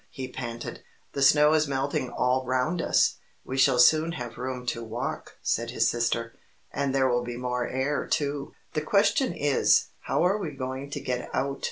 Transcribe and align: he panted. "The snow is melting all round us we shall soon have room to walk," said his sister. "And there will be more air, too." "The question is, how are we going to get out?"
he 0.09 0.27
panted. 0.27 0.79
"The 1.13 1.21
snow 1.21 1.53
is 1.53 1.67
melting 1.67 2.09
all 2.09 2.43
round 2.47 2.81
us 2.81 3.19
we 3.45 3.55
shall 3.55 3.77
soon 3.77 4.13
have 4.13 4.39
room 4.39 4.65
to 4.65 4.83
walk," 4.83 5.37
said 5.43 5.69
his 5.69 5.91
sister. 5.91 6.33
"And 6.73 6.95
there 6.95 7.07
will 7.07 7.23
be 7.23 7.37
more 7.37 7.67
air, 7.67 8.07
too." 8.07 8.55
"The 8.73 8.81
question 8.81 9.31
is, 9.31 9.89
how 9.99 10.25
are 10.25 10.39
we 10.39 10.53
going 10.53 10.89
to 10.89 10.99
get 10.99 11.29
out?" 11.35 11.59